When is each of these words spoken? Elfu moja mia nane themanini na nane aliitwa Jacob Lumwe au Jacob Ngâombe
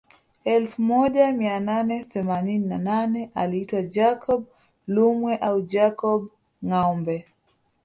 Elfu 0.45 0.81
moja 0.81 1.31
mia 1.31 1.59
nane 1.59 2.03
themanini 2.03 2.65
na 2.67 2.77
nane 2.77 3.29
aliitwa 3.35 3.81
Jacob 3.81 4.45
Lumwe 4.87 5.37
au 5.37 5.61
Jacob 5.61 6.27
Ngâombe 6.65 7.25